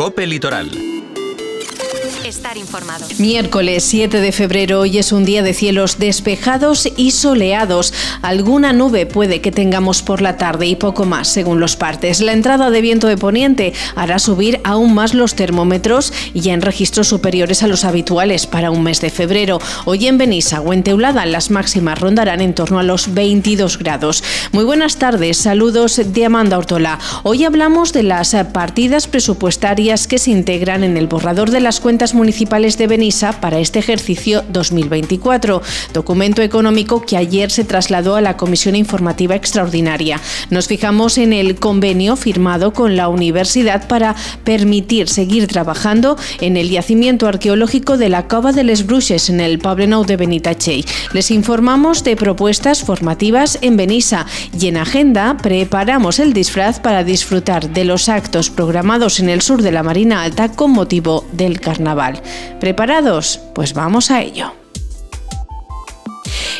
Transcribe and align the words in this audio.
Cope 0.00 0.24
Litoral 0.24 0.99
estar 2.24 2.56
informado. 2.56 3.06
Miércoles 3.18 3.84
7 3.84 4.20
de 4.20 4.32
febrero, 4.32 4.80
hoy 4.80 4.98
es 4.98 5.12
un 5.12 5.24
día 5.24 5.42
de 5.42 5.54
cielos 5.54 5.98
despejados 5.98 6.88
y 6.96 7.12
soleados. 7.12 7.92
Alguna 8.22 8.72
nube 8.72 9.06
puede 9.06 9.40
que 9.40 9.52
tengamos 9.52 10.02
por 10.02 10.20
la 10.20 10.36
tarde 10.36 10.66
y 10.66 10.76
poco 10.76 11.04
más, 11.04 11.28
según 11.28 11.60
los 11.60 11.76
partes. 11.76 12.20
La 12.20 12.32
entrada 12.32 12.70
de 12.70 12.80
viento 12.80 13.06
de 13.06 13.16
poniente 13.16 13.72
hará 13.96 14.18
subir 14.18 14.60
aún 14.64 14.94
más 14.94 15.14
los 15.14 15.34
termómetros 15.34 16.12
y 16.34 16.50
en 16.50 16.62
registros 16.62 17.08
superiores 17.08 17.62
a 17.62 17.68
los 17.68 17.84
habituales 17.84 18.46
para 18.46 18.70
un 18.70 18.82
mes 18.82 19.00
de 19.00 19.10
febrero. 19.10 19.58
Hoy 19.84 20.06
en 20.06 20.18
Benissa 20.18 20.60
o 20.60 20.72
en 20.72 20.82
Teulada 20.82 21.26
las 21.26 21.50
máximas 21.50 21.98
rondarán 21.98 22.40
en 22.40 22.54
torno 22.54 22.78
a 22.78 22.82
los 22.82 23.14
22 23.14 23.78
grados. 23.78 24.22
Muy 24.52 24.64
buenas 24.64 24.96
tardes, 24.96 25.38
saludos 25.38 26.00
de 26.04 26.24
Amanda 26.24 26.58
Ortola. 26.58 26.98
Hoy 27.22 27.44
hablamos 27.44 27.92
de 27.92 28.02
las 28.02 28.36
partidas 28.52 29.06
presupuestarias 29.06 30.06
que 30.06 30.18
se 30.18 30.30
integran 30.30 30.84
en 30.84 30.96
el 30.96 31.06
borrador 31.06 31.50
de 31.50 31.60
las 31.60 31.80
cuentas 31.80 32.09
municipales 32.14 32.78
de 32.78 32.86
Benissa 32.86 33.40
para 33.40 33.58
este 33.58 33.78
ejercicio 33.78 34.42
2024, 34.48 35.62
documento 35.92 36.42
económico 36.42 37.02
que 37.02 37.16
ayer 37.16 37.50
se 37.50 37.64
trasladó 37.64 38.16
a 38.16 38.20
la 38.20 38.36
Comisión 38.36 38.76
Informativa 38.76 39.34
Extraordinaria. 39.34 40.20
Nos 40.50 40.66
fijamos 40.66 41.18
en 41.18 41.32
el 41.32 41.56
convenio 41.56 42.16
firmado 42.16 42.72
con 42.72 42.96
la 42.96 43.08
universidad 43.08 43.88
para 43.88 44.14
permitir 44.44 45.08
seguir 45.08 45.46
trabajando 45.46 46.16
en 46.40 46.56
el 46.56 46.70
yacimiento 46.70 47.28
arqueológico 47.28 47.96
de 47.96 48.08
la 48.08 48.28
Cova 48.28 48.52
de 48.52 48.64
les 48.64 48.86
Bruixes 48.86 49.30
en 49.30 49.40
el 49.40 49.58
Poblenou 49.58 50.04
de 50.04 50.16
Benitachell. 50.16 50.84
Les 51.12 51.30
informamos 51.30 52.04
de 52.04 52.16
propuestas 52.16 52.82
formativas 52.82 53.58
en 53.62 53.76
Benissa 53.76 54.26
y 54.58 54.68
en 54.68 54.76
agenda 54.76 55.36
preparamos 55.36 56.18
el 56.18 56.32
disfraz 56.32 56.80
para 56.80 57.04
disfrutar 57.04 57.70
de 57.70 57.84
los 57.84 58.08
actos 58.08 58.50
programados 58.50 59.20
en 59.20 59.28
el 59.28 59.42
sur 59.42 59.62
de 59.62 59.72
la 59.72 59.82
Marina 59.82 60.22
Alta 60.22 60.50
con 60.50 60.72
motivo 60.72 61.26
del 61.32 61.60
carnaval. 61.60 61.99
¿Preparados? 62.58 63.40
Pues 63.54 63.74
vamos 63.74 64.10
a 64.10 64.22
ello. 64.22 64.59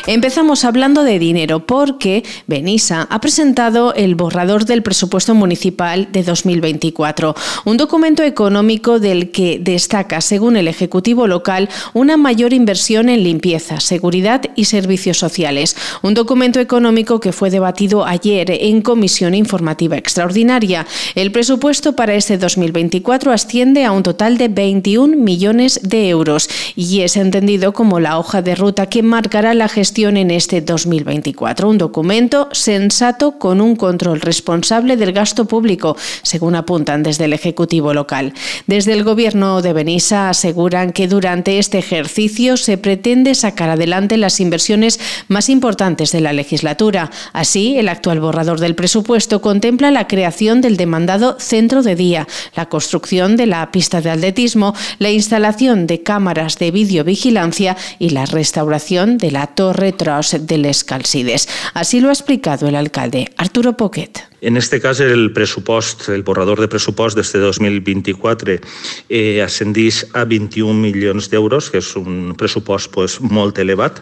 Empezamos 0.07 0.65
hablando 0.65 1.03
de 1.03 1.19
dinero 1.19 1.65
porque 1.67 2.23
Benissa 2.47 3.07
ha 3.11 3.21
presentado 3.21 3.93
el 3.93 4.15
borrador 4.15 4.65
del 4.65 4.81
presupuesto 4.81 5.35
municipal 5.35 6.07
de 6.11 6.23
2024, 6.23 7.35
un 7.65 7.77
documento 7.77 8.23
económico 8.23 8.99
del 8.99 9.29
que 9.29 9.59
destaca, 9.59 10.19
según 10.21 10.57
el 10.57 10.67
Ejecutivo 10.67 11.27
local, 11.27 11.69
una 11.93 12.17
mayor 12.17 12.51
inversión 12.51 13.09
en 13.09 13.23
limpieza, 13.23 13.79
seguridad 13.79 14.41
y 14.55 14.65
servicios 14.65 15.17
sociales. 15.17 15.75
Un 16.01 16.15
documento 16.15 16.59
económico 16.59 17.19
que 17.19 17.31
fue 17.31 17.51
debatido 17.51 18.03
ayer 18.03 18.49
en 18.49 18.81
Comisión 18.81 19.35
Informativa 19.35 19.97
Extraordinaria. 19.97 20.87
El 21.13 21.31
presupuesto 21.31 21.95
para 21.95 22.15
este 22.15 22.39
2024 22.39 23.31
asciende 23.31 23.85
a 23.85 23.91
un 23.91 24.01
total 24.01 24.39
de 24.39 24.47
21 24.47 25.15
millones 25.15 25.79
de 25.83 26.09
euros 26.09 26.49
y 26.75 27.01
es 27.01 27.17
entendido 27.17 27.71
como 27.73 27.99
la 27.99 28.17
hoja 28.17 28.41
de 28.41 28.55
ruta 28.55 28.87
que 28.87 29.03
marcará 29.03 29.53
la 29.53 29.67
gestión 29.67 29.90
en 29.97 30.31
este 30.31 30.61
2024. 30.61 31.67
Un 31.67 31.77
documento 31.77 32.47
sensato 32.53 33.37
con 33.37 33.59
un 33.59 33.75
control 33.75 34.21
responsable 34.21 34.95
del 34.95 35.11
gasto 35.11 35.45
público, 35.45 35.97
según 36.23 36.55
apuntan 36.55 37.03
desde 37.03 37.25
el 37.25 37.33
Ejecutivo 37.33 37.93
local. 37.93 38.33
Desde 38.67 38.93
el 38.93 39.03
Gobierno 39.03 39.61
de 39.61 39.73
Benissa 39.73 40.29
aseguran 40.29 40.93
que 40.93 41.09
durante 41.09 41.59
este 41.59 41.77
ejercicio 41.77 42.55
se 42.55 42.77
pretende 42.77 43.35
sacar 43.35 43.69
adelante 43.69 44.15
las 44.15 44.39
inversiones 44.39 44.97
más 45.27 45.49
importantes 45.49 46.13
de 46.13 46.21
la 46.21 46.31
legislatura. 46.31 47.11
Así, 47.33 47.77
el 47.77 47.89
actual 47.89 48.21
borrador 48.21 48.61
del 48.61 48.75
presupuesto 48.75 49.41
contempla 49.41 49.91
la 49.91 50.07
creación 50.07 50.61
del 50.61 50.77
demandado 50.77 51.37
centro 51.37 51.83
de 51.83 51.95
día, 51.95 52.29
la 52.55 52.69
construcción 52.69 53.35
de 53.35 53.47
la 53.47 53.71
pista 53.71 53.99
de 53.99 54.09
atletismo, 54.09 54.73
la 54.99 55.11
instalación 55.11 55.85
de 55.85 56.01
cámaras 56.01 56.57
de 56.59 56.71
videovigilancia 56.71 57.75
y 57.99 58.11
la 58.11 58.25
restauración 58.25 59.17
de 59.17 59.31
la 59.31 59.47
torre 59.47 59.80
retros 59.81 60.35
de 60.39 60.57
les 60.57 60.85
Calcides. 60.85 61.49
Así 61.73 61.99
lo 61.99 62.09
ha 62.09 62.13
explicado 62.13 62.67
el 62.67 62.75
alcalde 62.75 63.27
Arturo 63.37 63.75
Poquet. 63.75 64.31
En 64.41 64.57
este 64.57 64.81
cas, 64.81 64.99
el 64.99 65.33
pressupost, 65.33 66.09
el 66.09 66.23
borrador 66.23 66.59
de 66.59 66.67
pressupost 66.67 67.13
d'este 67.13 67.37
2024 67.37 68.55
eh, 68.57 69.41
ascendís 69.45 70.01
a 70.17 70.23
21 70.25 70.81
milions 70.81 71.29
d'euros, 71.29 71.69
que 71.69 71.77
és 71.77 71.91
un 71.99 72.33
pressupost 72.33 72.89
pues, 72.89 73.19
molt 73.21 73.61
elevat. 73.61 74.01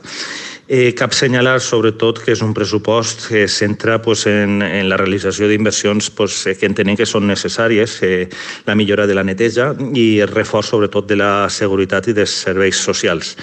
Eh, 0.72 0.94
cap 0.96 1.12
senyalar, 1.18 1.58
sobretot, 1.59 2.22
que 2.24 2.32
és 2.32 2.44
un 2.46 2.53
pressupost 2.56 3.28
que 3.28 3.44
es 3.50 3.58
centra 3.59 3.98
pues, 4.00 4.24
en, 4.32 4.62
en 4.64 4.88
la 4.88 5.02
realització 5.02 5.52
d'inversions 5.52 6.08
pues, 6.16 6.40
que 6.56 6.72
entenem 6.72 6.96
que 6.96 7.09
són 7.09 7.28
necessàries, 7.28 8.00
eh, 8.08 8.30
la 8.70 8.80
millora 8.80 9.09
de 9.12 9.20
la 9.20 9.28
neteja 9.28 9.74
i 9.92 10.22
el 10.24 10.32
reforç, 10.32 10.72
sobretot, 10.72 11.09
de 11.09 11.20
la 11.20 11.34
seguretat 11.52 12.08
i 12.08 12.16
dels 12.16 12.40
serveis 12.48 12.80
socials. 12.80 13.36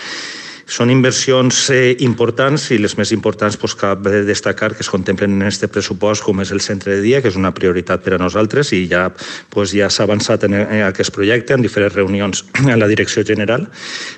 Són 0.67 0.91
inversions 0.91 1.69
eh, 1.71 1.95
importants 2.03 2.65
i 2.75 2.81
les 2.83 2.97
més 2.99 3.13
importants 3.15 3.55
doncs, 3.55 3.75
cal 3.79 4.01
destacar 4.27 4.73
que 4.75 4.83
es 4.83 4.89
contemplen 4.91 5.37
en 5.37 5.47
aquest 5.47 5.69
pressupost 5.71 6.25
com 6.27 6.41
és 6.43 6.51
el 6.51 6.61
centre 6.61 6.97
de 6.97 7.05
dia, 7.05 7.21
que 7.23 7.31
és 7.31 7.37
una 7.39 7.53
prioritat 7.55 8.03
per 8.03 8.17
a 8.17 8.19
nosaltres 8.19 8.73
i 8.75 8.81
ja 8.91 9.05
doncs, 9.55 9.77
ja 9.79 9.87
s'ha 9.87 10.03
avançat 10.09 10.49
en, 10.49 10.57
en 10.59 10.83
aquest 10.89 11.15
projecte 11.15 11.55
en 11.55 11.63
diferents 11.63 11.95
reunions 11.95 12.43
a 12.75 12.75
la 12.75 12.89
direcció 12.91 13.23
general. 13.23 13.69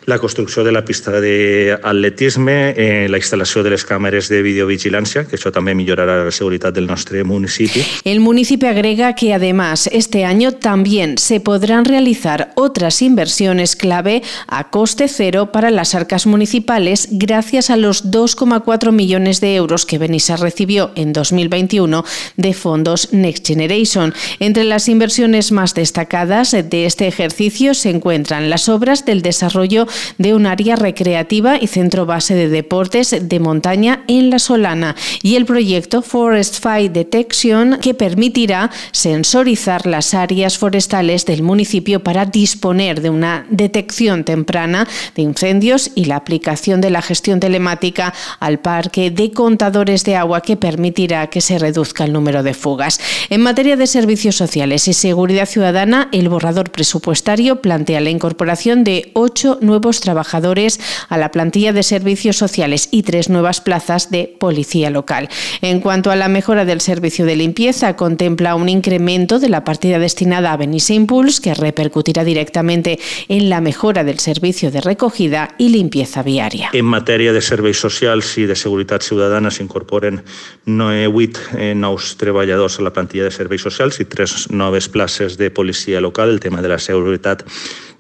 La 0.09 0.17
construcció 0.19 0.65
de 0.65 0.73
la 0.73 0.87
pista 0.89 1.19
d'atletisme, 1.21 2.57
eh, 2.73 3.07
la 3.13 3.21
instal·lació 3.21 3.63
de 3.63 3.75
les 3.77 3.85
càmeres 3.85 4.33
de 4.33 4.41
videovigilància, 4.41 5.27
que 5.29 5.37
això 5.37 5.53
també 5.53 5.77
millorarà 5.77 6.17
la 6.25 6.33
seguretat 6.33 6.73
del 6.73 6.89
nostre 6.89 7.27
municipi. 7.29 7.85
El 8.09 8.25
municipio 8.25 8.71
agrega 8.73 9.13
que 9.13 9.35
además 9.35 9.91
este 9.93 10.25
año 10.25 10.53
también 10.53 11.19
se 11.19 11.41
podrán 11.41 11.85
realizar 11.85 12.53
otras 12.57 13.03
inversiones 13.03 13.77
clave 13.77 14.23
a 14.47 14.71
coste 14.71 15.09
cero 15.09 15.53
para 15.53 15.71
las 15.71 15.95
arcas 15.95 16.25
municipales 16.25 16.38
municipales 16.39 17.09
gracias 17.11 17.69
a 17.69 17.77
los 17.77 18.13
2,4 18.13 18.93
millones 18.93 19.41
de 19.41 19.57
euros 19.57 19.85
que 19.85 19.99
Benissa 19.99 20.37
recibió 20.37 20.93
en 20.95 21.13
2021 21.13 22.05
de 22.37 22.55
fondos 22.55 23.13
Next 23.13 23.45
Generation. 23.45 24.15
Entre 24.39 24.63
las 24.63 24.89
inversiones 24.89 25.51
más 25.51 25.75
destacadas 25.75 26.53
de 26.53 26.87
este 26.87 27.09
ejercicio 27.09 27.75
se 27.75 27.91
encuentran 27.91 28.51
las 28.51 28.69
obras 28.69 29.05
del 29.05 29.21
desarrollo 29.21 29.89
de 30.19 30.33
un 30.33 30.47
área 30.47 30.77
recreativa 30.77 31.59
y 31.61 31.67
centro 31.67 32.07
base 32.07 32.37
de 32.37 32.49
deportes 32.49 33.17
de 33.21 33.41
montaña 33.41 34.05
en 34.07 34.31
La 34.31 34.39
Solana 34.39 34.95
y 35.25 35.35
el 35.35 35.45
proyecto 35.45 36.03
Forest 36.03 36.63
Fire 36.63 36.93
Detection 36.93 37.79
que 37.81 37.95
permitirá 37.95 38.71
sensorizar 38.93 39.89
las 39.89 40.15
áreas 40.15 40.57
forestales 40.57 41.27
del 41.27 41.43
municipio 41.43 42.05
para 42.05 42.27
disponer 42.27 43.01
de 43.01 43.11
una 43.11 43.45
detección 43.51 44.23
temprana 44.23 44.87
de 45.17 45.23
incendios 45.23 45.91
y 45.97 46.05
la 46.05 46.28
aplicación 46.29 46.83
de 46.83 46.91
la 46.91 47.01
gestión 47.01 47.41
telemática 47.41 48.13
al 48.39 48.59
parque 48.59 49.11
de 49.11 49.33
contadores 49.33 50.05
de 50.05 50.15
agua 50.15 50.43
que 50.43 50.59
permitirá 50.59 51.29
que 51.29 51.41
se 51.41 51.59
reduzca 51.59 52.05
el 52.05 52.13
número 52.13 52.43
de 52.43 52.53
fugas. 52.53 53.01
En 53.31 53.41
materia 53.41 53.79
de 53.79 53.87
servicios 53.87 54.37
sociales 54.37 54.89
y 54.89 54.93
seguridad 54.93 55.47
ciudadana, 55.47 56.11
el 56.13 56.29
borrador 56.29 56.71
presupuestario 56.71 57.63
plantea 57.63 58.03
la 58.03 58.11
incorporación 58.11 58.85
de 58.85 59.11
ocho 59.15 59.57
nuevos 59.63 60.01
trabajadores 60.01 60.81
a 61.09 61.17
la 61.17 61.31
plantilla 61.31 61.73
de 61.73 61.83
servicios 61.83 62.37
sociales 62.37 62.89
y 62.91 63.05
tres 63.05 63.31
nuevas 63.31 63.63
plazas 63.63 64.11
de 64.11 64.37
policía 64.39 64.91
local. 64.91 65.31
En 65.63 65.81
cuanto 65.81 66.11
a 66.11 66.17
la 66.17 66.29
mejora 66.29 66.67
del 66.67 66.83
servicio 66.83 67.25
de 67.25 67.37
limpieza, 67.37 67.97
contempla 67.97 68.55
un 68.55 68.69
incremento 68.69 69.39
de 69.39 69.49
la 69.49 69.65
partida 69.65 69.99
destinada 69.99 70.53
a 70.53 70.59
Benissa 70.59 70.93
Impulse 70.93 71.41
que 71.41 71.55
repercutirá 71.55 72.23
directamente 72.23 72.99
en 73.29 73.49
la 73.49 73.63
mejora 73.63 74.05
del 74.05 74.19
servicio 74.19 74.71
de 74.71 74.83
recogida 74.83 75.55
y 75.57 75.71
limpieza 75.71 76.18
seguretat 76.19 76.25
viària. 76.25 76.71
En 76.73 76.87
matèria 76.87 77.33
de 77.33 77.41
serveis 77.41 77.79
socials 77.79 78.37
i 78.39 78.47
de 78.47 78.57
seguretat 78.57 79.03
ciutadana 79.03 79.51
s'incorporen 79.51 80.23
8 80.67 81.41
eh, 81.57 81.75
nous 81.75 82.17
treballadors 82.19 82.79
a 82.79 82.83
la 82.83 82.93
plantilla 82.93 83.25
de 83.25 83.31
serveis 83.31 83.63
socials 83.63 84.01
i 84.01 84.05
tres 84.05 84.51
noves 84.51 84.89
places 84.89 85.39
de 85.39 85.51
policia 85.51 86.01
local. 86.01 86.31
El 86.31 86.41
tema 86.41 86.63
de 86.63 86.69
la 86.69 86.79
seguretat 86.79 87.45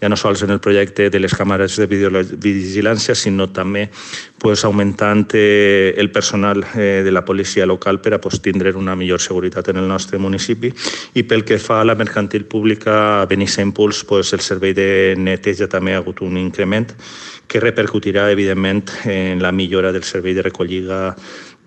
ja 0.00 0.08
no 0.08 0.16
sols 0.16 0.42
en 0.42 0.50
el 0.54 0.60
projecte 0.60 1.08
de 1.10 1.18
les 1.18 1.34
càmeres 1.34 1.76
de 1.78 1.86
videovigilància, 1.90 3.16
sinó 3.18 3.48
també 3.50 3.88
pues, 4.38 4.62
augmentant 4.64 5.26
eh, 5.34 5.94
el 5.98 6.12
personal 6.14 6.62
eh, 6.74 7.02
de 7.04 7.10
la 7.10 7.24
policia 7.24 7.66
local 7.66 8.00
per 8.00 8.14
a 8.14 8.20
pues, 8.20 8.40
tindre 8.40 8.72
una 8.78 8.94
millor 8.94 9.20
seguretat 9.20 9.68
en 9.68 9.82
el 9.82 9.88
nostre 9.88 10.18
municipi. 10.18 10.70
I 11.18 11.26
pel 11.26 11.44
que 11.44 11.58
fa 11.58 11.80
a 11.80 11.88
la 11.88 11.96
mercantil 11.98 12.46
pública, 12.46 13.22
a 13.22 13.26
Benissa 13.26 13.62
Impuls, 13.62 14.04
pues, 14.04 14.32
el 14.32 14.40
servei 14.40 14.74
de 14.74 15.16
neteja 15.18 15.66
també 15.66 15.94
ha 15.94 16.02
hagut 16.04 16.22
un 16.22 16.38
increment 16.38 16.94
que 17.48 17.60
repercutirà, 17.60 18.28
evidentment, 18.30 18.84
en 19.08 19.42
la 19.42 19.50
millora 19.50 19.90
del 19.90 20.04
servei 20.04 20.34
de 20.36 20.44
recollida 20.46 21.16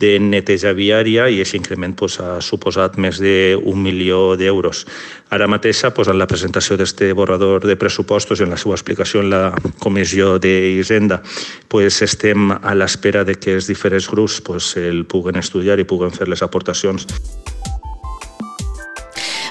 de 0.02 0.18
neteja 0.20 0.74
viària 0.78 1.28
i 1.30 1.40
aquest 1.40 1.60
increment 1.60 1.96
pues, 1.98 2.18
ha 2.20 2.40
suposat 2.42 2.98
més 3.02 3.22
d'un 3.22 3.82
milió 3.82 4.36
d'euros. 4.40 4.86
Ara 5.32 5.48
mateix, 5.48 5.84
pues, 5.96 6.10
en 6.12 6.20
la 6.20 6.28
presentació 6.28 6.78
d'aquest 6.80 7.14
borrador 7.16 7.68
de 7.70 7.78
pressupostos 7.80 8.42
en 8.42 8.52
la 8.52 8.60
seva 8.60 8.76
explicació 8.76 9.22
en 9.22 9.30
la 9.32 9.44
comissió 9.80 10.38
d'Hisenda, 10.42 11.22
pues, 11.70 12.02
estem 12.02 12.52
a 12.52 12.76
l'espera 12.76 13.24
de 13.24 13.38
que 13.38 13.56
els 13.56 13.70
diferents 13.70 14.10
grups 14.10 14.42
pues, 14.42 14.76
el 14.78 15.06
puguen 15.06 15.38
estudiar 15.40 15.80
i 15.80 15.88
puguen 15.88 16.12
fer 16.12 16.28
les 16.28 16.44
aportacions. 16.44 17.08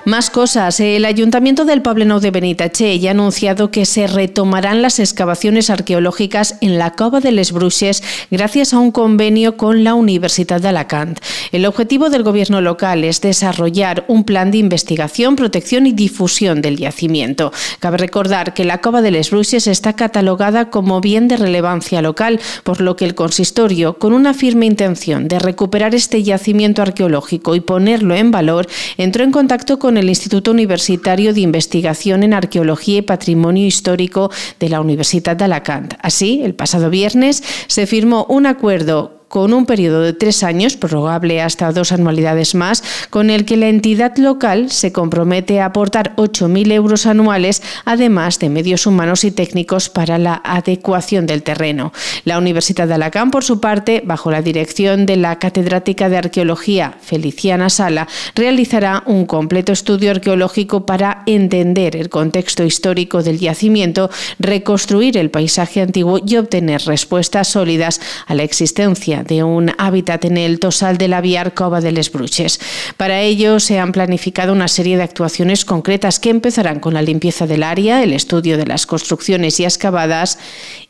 Más 0.07 0.31
cosas. 0.31 0.81
El 0.81 1.05
Ayuntamiento 1.05 1.67
del 1.67 1.83
Poblenou 1.83 2.21
de 2.21 2.31
Benitache 2.31 2.99
ya 2.99 3.11
ha 3.11 3.13
anunciado 3.13 3.71
que 3.71 3.85
se 3.85 4.07
retomarán 4.07 4.81
las 4.81 4.99
excavaciones 4.99 5.69
arqueológicas 5.69 6.57
en 6.63 6.79
la 6.79 6.93
Cova 6.93 7.21
de 7.21 7.33
les 7.33 7.53
Bruixes 7.53 8.03
gracias 8.31 8.73
a 8.73 8.79
un 8.79 8.93
convenio 8.93 9.59
con 9.59 9.85
la 9.85 9.93
Universidad 9.93 10.59
de 10.63 10.69
Alacant. 10.69 11.21
El 11.53 11.67
objetivo 11.67 12.09
del 12.09 12.23
gobierno 12.23 12.63
local 12.63 13.05
es 13.05 13.21
desarrollar 13.21 14.07
un 14.09 14.25
plan 14.25 14.51
de 14.51 14.59
investigación, 14.59 15.37
protección 15.37 15.87
y 15.87 15.93
difusión 15.93 16.63
del 16.63 16.79
yacimiento. 16.79 17.53
Cabe 17.79 17.99
recordar 17.99 18.55
que 18.55 18.65
la 18.65 18.81
Cova 18.81 19.03
de 19.03 19.11
les 19.11 19.31
Bruixes 19.31 19.67
está 19.67 19.93
catalogada 19.93 20.71
como 20.71 21.03
bien 21.03 21.29
de 21.29 21.37
relevancia 21.37 22.01
local, 22.01 22.41
por 22.65 22.81
lo 22.81 22.97
que 22.97 23.05
el 23.05 23.15
consistorio, 23.15 23.99
con 23.99 24.15
una 24.15 24.33
firme 24.33 24.65
intención 24.65 25.29
de 25.29 25.39
recuperar 25.39 25.95
este 25.95 26.23
yacimiento 26.23 26.81
arqueológico 26.81 27.55
y 27.55 27.61
ponerlo 27.61 28.15
en 28.15 28.31
valor, 28.31 28.67
entró 28.97 29.25
en 29.25 29.31
contacto 29.31 29.79
con 29.79 29.90
el 29.97 30.09
Instituto 30.09 30.51
Universitario 30.51 31.35
de 31.35 31.41
Investigación 31.41 32.23
en 32.23 32.35
Arqueología 32.35 32.99
y 32.99 33.03
Patrimonio 33.03 33.67
Histórico 33.67 34.31
de 34.59 34.69
la 34.69 34.81
Universidad 34.81 35.37
de 35.37 35.45
Alacant. 35.45 35.95
Así, 36.01 36.43
el 36.45 36.55
pasado 36.55 36.91
viernes 36.91 37.43
se 37.67 37.87
firmó 37.87 38.27
un 38.29 38.47
acuerdo 38.47 39.20
con 39.31 39.53
un 39.53 39.65
periodo 39.65 40.03
de 40.03 40.13
tres 40.13 40.43
años, 40.43 40.77
prorrogable 40.77 41.41
hasta 41.41 41.71
dos 41.71 41.93
anualidades 41.93 42.57
más, 42.57 42.83
con 43.11 43.31
el 43.31 43.45
que 43.45 43.57
la 43.57 43.69
entidad 43.69 44.17
local 44.17 44.73
se 44.73 44.91
compromete 44.91 45.61
a 45.61 45.67
aportar 45.67 46.17
8.000 46.17 46.73
euros 46.73 47.07
anuales, 47.07 47.63
además 47.85 48.41
de 48.41 48.49
medios 48.49 48.89
humanos 48.89 49.23
y 49.23 49.31
técnicos 49.31 49.89
para 49.89 50.19
la 50.19 50.43
adecuación 50.45 51.27
del 51.27 51.45
terreno. 51.45 51.93
La 52.25 52.39
Universidad 52.39 52.89
de 52.89 52.95
Alacant, 52.95 53.31
por 53.31 53.45
su 53.45 53.61
parte, 53.61 54.03
bajo 54.05 54.33
la 54.33 54.43
dirección 54.43 55.07
de 55.07 55.15
la 55.15 55.39
catedrática 55.39 56.09
de 56.09 56.17
Arqueología 56.17 56.97
Feliciana 57.01 57.71
Sala, 57.71 58.09
realizará 58.35 59.05
un 59.07 59.27
completo 59.27 59.71
estudio 59.71 60.11
arqueológico 60.11 60.87
para 60.87 61.23
entender 61.27 61.95
el 61.95 62.09
contexto 62.09 62.65
histórico 62.65 63.23
del 63.23 63.39
yacimiento, 63.39 64.11
reconstruir 64.41 65.17
el 65.17 65.31
paisaje 65.31 65.83
antiguo 65.83 66.19
y 66.27 66.37
obtener 66.37 66.83
respuestas 66.83 67.47
sólidas 67.47 68.01
a 68.27 68.35
la 68.35 68.43
existencia 68.43 69.20
de 69.25 69.45
un 69.45 69.73
hábitat 69.79 70.25
en 70.25 70.37
el 70.37 70.59
tosal 70.59 70.99
de 70.99 71.09
la 71.09 71.21
Viar 71.21 71.55
Cova 71.55 71.81
de 71.81 71.93
les 71.93 72.11
Bruches. 72.11 72.61
Para 72.97 73.21
ello 73.21 73.61
se 73.61 73.79
han 73.79 73.93
planificado 73.93 74.53
una 74.53 74.69
serie 74.69 74.97
de 74.97 75.03
actuaciones 75.03 75.65
concretas 75.65 76.21
que 76.21 76.31
empezarán 76.31 76.81
con 76.81 76.95
la 76.95 77.03
limpieza 77.03 77.47
del 77.47 77.63
área, 77.63 78.03
el 78.03 78.13
estudio 78.13 78.57
de 78.57 78.67
las 78.67 78.87
construcciones 78.87 79.61
y 79.61 79.65
excavadas 79.65 80.39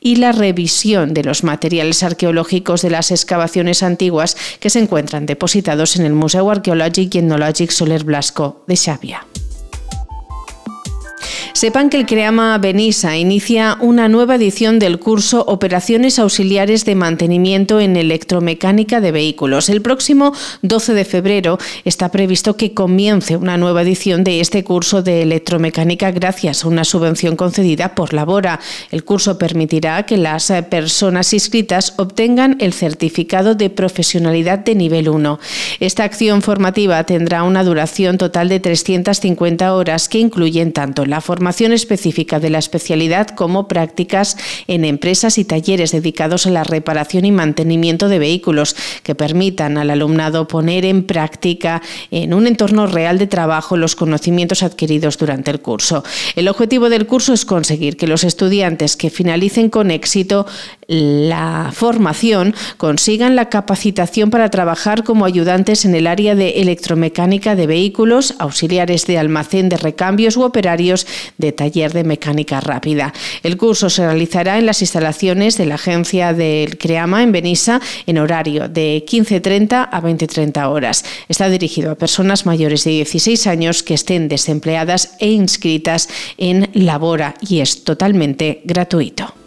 y 0.01 0.17
la 0.17 0.33
revisión 0.33 1.15
de 1.15 1.25
los 1.25 1.45
materiales 1.45 2.03
arqueológicos 2.03 2.83
de 2.83 2.91
las 2.91 3.11
excavaciones 3.11 3.83
antiguas 3.83 4.37
que 4.61 4.71
se 4.71 4.81
encuentran 4.81 5.27
depositados 5.27 5.97
en 5.97 6.07
el 6.07 6.13
Museo 6.13 6.51
Arqueològic 6.51 7.15
y 7.15 7.19
Etnològic 7.19 7.71
Soler 7.71 8.05
Blasco 8.05 8.65
de 8.67 8.77
Xàbia. 8.77 9.27
Sepan 11.53 11.91
que 11.91 11.97
el 11.97 12.07
CREAMA 12.07 12.59
Benissa 12.59 13.17
inicia 13.17 13.77
una 13.81 14.09
nueva 14.09 14.37
edición 14.37 14.79
del 14.79 14.99
curso 14.99 15.45
Operaciones 15.47 16.19
Auxiliares 16.19 16.85
de 16.85 16.95
Mantenimiento 16.95 17.81
en 17.81 17.97
Electromecánica 17.97 19.01
de 19.01 19.13
Vehículos. 19.13 19.69
El 19.69 19.83
próximo 19.83 20.33
12 20.63 20.95
de 20.95 21.05
febrero 21.05 21.59
está 21.85 22.11
previsto 22.11 22.57
que 22.57 22.75
comience 22.75 23.37
una 23.37 23.57
nueva 23.57 23.83
edición 23.83 24.25
de 24.25 24.41
este 24.41 24.65
curso 24.65 25.03
de 25.03 25.23
electromecánica 25.23 26.11
gracias 26.11 26.65
a 26.65 26.69
una 26.69 26.85
subvención 26.85 27.37
concedida 27.37 27.95
por 27.95 28.15
Labora. 28.15 28.61
El 28.91 29.05
curso 29.05 29.39
permitirá 29.39 30.05
que 30.05 30.17
las 30.17 30.53
personas 30.71 31.33
inscritas 31.33 31.95
obtengan 31.97 32.57
el 32.61 32.73
certificado 32.73 33.55
de 33.55 33.71
profesionalidad 33.71 34.61
de 34.61 34.75
nivel 34.75 35.09
1. 35.09 35.39
Esta 35.81 36.05
acción 36.05 36.43
formativa 36.43 37.03
tendrá 37.05 37.43
una 37.43 37.65
duración 37.65 38.19
total 38.19 38.49
de 38.49 38.61
350 38.61 39.75
horas 39.75 40.09
que 40.09 40.19
incluyen 40.19 40.73
tanto 40.73 41.07
la 41.07 41.20
formación 41.21 41.73
específica 41.73 42.41
de 42.41 42.51
la 42.51 42.59
especialidad 42.59 43.29
como 43.29 43.69
prácticas 43.69 44.37
en 44.67 44.85
empresas 44.85 45.39
y 45.39 45.45
talleres 45.45 45.93
dedicados 45.93 46.47
a 46.47 46.51
la 46.51 46.65
reparación 46.65 47.25
y 47.25 47.33
mantenimiento 47.33 48.09
de 48.09 48.19
vehículos 48.19 48.77
que 49.03 49.15
permitan 49.15 49.79
al 49.79 49.91
alumnado 49.91 50.49
poner 50.49 50.85
en 50.85 51.05
práctica 51.05 51.83
en 52.11 52.35
un 52.35 52.47
entorno 52.47 52.87
real 52.87 53.19
de 53.19 53.27
trabajo 53.27 53.77
los 53.77 53.97
conocimientos 53.97 54.63
adquiridos 54.63 55.19
durante 55.19 55.51
el 55.51 55.61
curso. 55.61 56.05
El 56.37 56.49
objetivo 56.49 56.89
del 56.89 57.07
curso 57.07 57.33
es 57.33 57.45
conseguir 57.45 57.97
que 57.97 58.07
los 58.07 58.25
estudiantes 58.25 58.97
que 58.97 59.11
finalicen 59.11 59.71
con 59.71 59.91
éxito 59.91 60.47
la 60.91 61.71
formación 61.73 62.53
consigan 62.77 63.37
la 63.37 63.49
capacitación 63.49 64.31
para 64.31 64.51
trabajar 64.51 65.05
como 65.05 65.25
ayudantes 65.25 65.85
en 65.85 65.95
el 65.95 66.09
área 66.09 66.35
de 66.35 66.61
electromecánica 66.61 67.55
de 67.55 67.69
vehículos, 67.69 68.35
auxiliares 68.41 69.07
de 69.07 69.17
almacén 69.17 69.69
de 69.69 69.77
recambios 69.77 70.37
u 70.37 70.43
operarios 70.43 71.07
de 71.39 71.53
taller 71.53 71.93
de 71.93 72.03
mecánica 72.03 72.61
rápida. 72.61 73.15
El 73.45 73.57
curso 73.57 73.89
se 73.89 74.05
realizará 74.05 74.59
en 74.59 74.67
las 74.67 74.83
instalaciones 74.83 75.57
de 75.57 75.67
la 75.67 75.77
agencia 75.77 76.33
del 76.33 76.77
CREAMA 76.77 77.23
en 77.23 77.31
Benissa 77.31 77.81
en 78.07 78.19
horario 78.19 78.69
de 78.69 79.05
15.30 79.07 79.91
a 79.93 80.03
20.30 80.03 80.69
horas. 80.69 81.05
Está 81.29 81.49
dirigido 81.49 81.93
a 81.93 81.95
personas 81.95 82.47
mayores 82.47 82.83
de 82.83 82.91
16 82.91 83.47
años 83.47 83.85
que 83.85 83.95
estén 83.95 84.27
desempleadas 84.27 85.15
e 85.21 85.31
inscritas 85.31 86.09
en 86.37 86.69
Labora 86.75 87.37
y 87.41 87.61
es 87.61 87.85
totalmente 87.85 88.63
gratuito. 88.65 89.40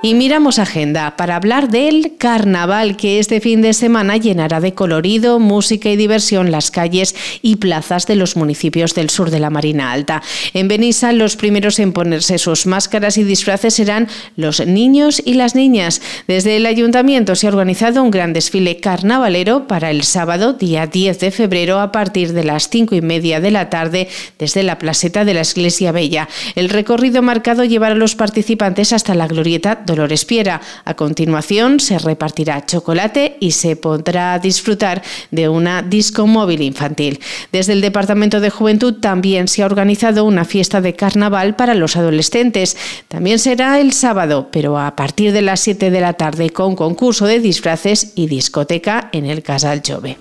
Y 0.00 0.14
miramos 0.14 0.60
agenda 0.60 1.16
para 1.16 1.34
hablar 1.34 1.70
del 1.70 2.12
carnaval 2.18 2.96
que 2.96 3.18
este 3.18 3.40
fin 3.40 3.62
de 3.62 3.72
semana 3.72 4.16
llenará 4.16 4.60
de 4.60 4.72
colorido, 4.72 5.40
música 5.40 5.90
y 5.90 5.96
diversión 5.96 6.52
las 6.52 6.70
calles 6.70 7.16
y 7.42 7.56
plazas 7.56 8.06
de 8.06 8.14
los 8.14 8.36
municipios 8.36 8.94
del 8.94 9.10
sur 9.10 9.32
de 9.32 9.40
la 9.40 9.50
Marina 9.50 9.90
Alta. 9.90 10.22
En 10.54 10.68
Benissa 10.68 11.12
los 11.12 11.34
primeros 11.34 11.80
en 11.80 11.92
ponerse 11.92 12.38
sus 12.38 12.64
máscaras 12.64 13.18
y 13.18 13.24
disfraces 13.24 13.74
serán 13.74 14.06
los 14.36 14.64
niños 14.64 15.20
y 15.24 15.34
las 15.34 15.56
niñas. 15.56 16.00
Desde 16.28 16.56
el 16.56 16.66
ayuntamiento 16.66 17.34
se 17.34 17.48
ha 17.48 17.50
organizado 17.50 18.00
un 18.00 18.12
gran 18.12 18.32
desfile 18.32 18.76
carnavalero 18.76 19.66
para 19.66 19.90
el 19.90 20.04
sábado, 20.04 20.52
día 20.52 20.86
10 20.86 21.18
de 21.18 21.32
febrero, 21.32 21.80
a 21.80 21.90
partir 21.90 22.34
de 22.34 22.44
las 22.44 22.68
cinco 22.68 22.94
y 22.94 23.00
media 23.00 23.40
de 23.40 23.50
la 23.50 23.68
tarde 23.68 24.06
desde 24.38 24.62
la 24.62 24.78
placeta 24.78 25.24
de 25.24 25.34
la 25.34 25.42
Iglesia 25.42 25.90
Bella. 25.90 26.28
El 26.54 26.68
recorrido 26.68 27.20
marcado 27.20 27.64
llevará 27.64 27.96
a 27.96 27.98
los 27.98 28.14
participantes 28.14 28.92
hasta 28.92 29.16
la 29.16 29.26
glorieta 29.26 29.87
Dolores 29.88 30.24
Piera. 30.24 30.60
A 30.84 30.94
continuación 30.94 31.80
se 31.80 31.98
repartirá 31.98 32.64
chocolate 32.64 33.36
y 33.40 33.50
se 33.50 33.74
podrá 33.74 34.38
disfrutar 34.38 35.02
de 35.32 35.48
una 35.48 35.82
disco 35.82 36.28
móvil 36.28 36.62
infantil. 36.62 37.18
Desde 37.50 37.72
el 37.72 37.80
Departamento 37.80 38.40
de 38.40 38.50
Juventud 38.50 38.94
también 39.00 39.48
se 39.48 39.62
ha 39.62 39.66
organizado 39.66 40.24
una 40.24 40.44
fiesta 40.44 40.80
de 40.80 40.94
carnaval 40.94 41.56
para 41.56 41.74
los 41.74 41.96
adolescentes. 41.96 42.76
También 43.08 43.40
será 43.40 43.80
el 43.80 43.92
sábado, 43.92 44.48
pero 44.52 44.78
a 44.78 44.94
partir 44.94 45.32
de 45.32 45.42
las 45.42 45.60
7 45.60 45.90
de 45.90 46.00
la 46.00 46.12
tarde 46.12 46.50
con 46.50 46.76
concurso 46.76 47.26
de 47.26 47.40
disfraces 47.40 48.12
y 48.14 48.28
discoteca 48.28 49.08
en 49.12 49.26
el 49.26 49.42
Casal 49.42 49.82
Jove. 49.84 50.16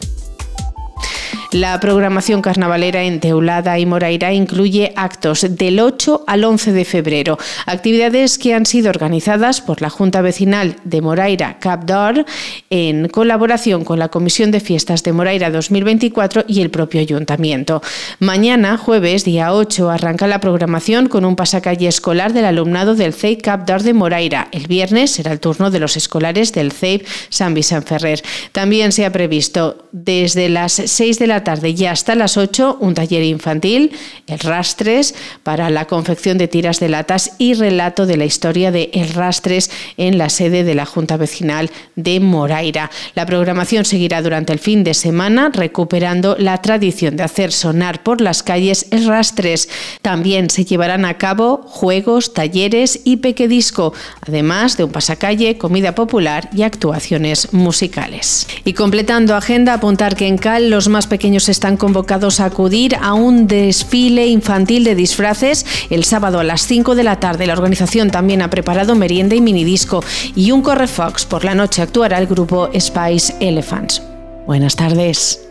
La 1.51 1.79
programación 1.79 2.41
carnavalera 2.41 3.03
en 3.03 3.19
Teulada 3.19 3.79
y 3.79 3.85
Moraira 3.85 4.33
incluye 4.33 4.93
actos 4.95 5.45
del 5.49 5.79
8 5.79 6.25
al 6.27 6.43
11 6.43 6.71
de 6.73 6.85
febrero, 6.85 7.37
actividades 7.65 8.37
que 8.37 8.53
han 8.53 8.65
sido 8.65 8.89
organizadas 8.89 9.61
por 9.61 9.81
la 9.81 9.89
Junta 9.89 10.21
Vecinal 10.21 10.75
de 10.83 11.01
Moraira 11.01 11.59
Capdor 11.59 12.25
en 12.69 13.07
colaboración 13.09 13.83
con 13.83 13.99
la 13.99 14.09
Comisión 14.09 14.51
de 14.51 14.59
Fiestas 14.59 15.03
de 15.03 15.13
Moraira 15.13 15.49
2024 15.49 16.45
y 16.47 16.61
el 16.61 16.69
propio 16.69 17.01
Ayuntamiento. 17.01 17.81
Mañana, 18.19 18.77
jueves, 18.77 19.23
día 19.23 19.53
8, 19.53 19.89
arranca 19.89 20.27
la 20.27 20.39
programación 20.39 21.07
con 21.07 21.25
un 21.25 21.35
pasacalle 21.35 21.87
escolar 21.87 22.33
del 22.33 22.45
alumnado 22.45 22.95
del 22.95 23.13
CEIP 23.13 23.41
Capdor 23.41 23.83
de 23.83 23.93
Moraira. 23.93 24.47
El 24.51 24.67
viernes 24.67 25.11
será 25.11 25.31
el 25.31 25.39
turno 25.39 25.71
de 25.71 25.79
los 25.79 25.97
escolares 25.97 26.53
del 26.53 26.71
CEIP 26.71 27.05
San 27.29 27.53
Vicente 27.53 27.87
Ferrer. 27.87 28.21
También 28.51 28.91
se 28.91 29.05
ha 29.05 29.11
previsto 29.11 29.87
desde 29.91 30.49
las 30.49 30.73
6 30.73 31.16
de 31.19 31.27
la 31.27 31.43
tarde 31.43 31.69
y 31.69 31.85
hasta 31.85 32.15
las 32.15 32.37
8 32.37 32.77
un 32.79 32.93
taller 32.93 33.23
infantil, 33.23 33.91
el 34.27 34.39
Rastres, 34.39 35.15
para 35.43 35.69
la 35.69 35.85
confección 35.85 36.37
de 36.37 36.47
tiras 36.47 36.79
de 36.79 36.89
latas 36.89 37.31
y 37.37 37.53
relato 37.53 38.05
de 38.05 38.17
la 38.17 38.25
historia 38.25 38.71
de 38.71 38.89
El 38.93 39.09
Rastres 39.09 39.71
en 39.97 40.17
la 40.17 40.29
sede 40.29 40.63
de 40.63 40.75
la 40.75 40.85
Junta 40.85 41.17
Vecinal 41.17 41.69
de 41.95 42.19
Moraira. 42.19 42.91
La 43.15 43.25
programación 43.25 43.85
seguirá 43.85 44.21
durante 44.21 44.53
el 44.53 44.59
fin 44.59 44.83
de 44.83 44.93
semana 44.93 45.49
recuperando 45.53 46.35
la 46.39 46.61
tradición 46.61 47.15
de 47.15 47.23
hacer 47.23 47.51
sonar 47.51 48.03
por 48.03 48.21
las 48.21 48.43
calles 48.43 48.87
El 48.91 49.05
Rastres. 49.05 49.69
También 50.01 50.49
se 50.49 50.65
llevarán 50.65 51.05
a 51.05 51.17
cabo 51.17 51.61
juegos, 51.67 52.33
talleres 52.33 53.01
y 53.03 53.17
pequedisco, 53.17 53.93
además 54.21 54.77
de 54.77 54.83
un 54.83 54.91
pasacalle, 54.91 55.57
comida 55.57 55.95
popular 55.95 56.49
y 56.53 56.63
actuaciones 56.63 57.53
musicales. 57.53 58.47
Y 58.63 58.73
completando 58.73 59.35
agenda, 59.35 59.73
apuntar 59.73 60.15
que 60.15 60.27
en 60.27 60.37
Cal 60.37 60.69
los 60.69 60.89
pequeños 61.07 61.49
están 61.49 61.77
convocados 61.77 62.39
a 62.39 62.45
acudir 62.45 62.95
a 63.01 63.13
un 63.13 63.47
desfile 63.47 64.27
infantil 64.27 64.83
de 64.83 64.95
disfraces 64.95 65.65
el 65.89 66.03
sábado 66.03 66.39
a 66.39 66.43
las 66.43 66.61
5 66.61 66.95
de 66.95 67.03
la 67.03 67.19
tarde. 67.19 67.47
La 67.47 67.53
organización 67.53 68.11
también 68.11 68.41
ha 68.41 68.49
preparado 68.49 68.95
merienda 68.95 69.35
y 69.35 69.41
minidisco 69.41 70.03
y 70.35 70.51
un 70.51 70.61
correfox. 70.61 71.25
Por 71.25 71.43
la 71.43 71.55
noche 71.55 71.81
actuará 71.81 72.17
el 72.19 72.27
grupo 72.27 72.69
Spice 72.77 73.35
Elephants. 73.39 74.01
Buenas 74.45 74.75
tardes. 74.75 75.46